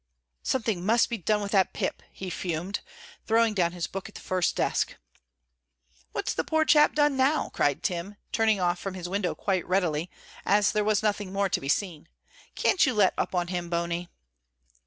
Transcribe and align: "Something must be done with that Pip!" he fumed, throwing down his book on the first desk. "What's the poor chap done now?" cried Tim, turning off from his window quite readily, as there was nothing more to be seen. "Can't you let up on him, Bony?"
"Something 0.41 0.83
must 0.83 1.11
be 1.11 1.19
done 1.19 1.41
with 1.41 1.51
that 1.51 1.73
Pip!" 1.73 2.01
he 2.11 2.31
fumed, 2.31 2.79
throwing 3.27 3.53
down 3.53 3.71
his 3.71 3.85
book 3.85 4.09
on 4.09 4.13
the 4.15 4.19
first 4.19 4.55
desk. 4.55 4.95
"What's 6.11 6.33
the 6.33 6.43
poor 6.43 6.65
chap 6.65 6.95
done 6.95 7.15
now?" 7.15 7.49
cried 7.49 7.83
Tim, 7.83 8.15
turning 8.31 8.59
off 8.59 8.79
from 8.79 8.95
his 8.95 9.07
window 9.07 9.35
quite 9.35 9.63
readily, 9.67 10.09
as 10.43 10.71
there 10.71 10.83
was 10.83 11.03
nothing 11.03 11.31
more 11.31 11.49
to 11.49 11.61
be 11.61 11.69
seen. 11.69 12.07
"Can't 12.55 12.83
you 12.83 12.95
let 12.95 13.13
up 13.15 13.35
on 13.35 13.49
him, 13.49 13.69
Bony?" 13.69 14.09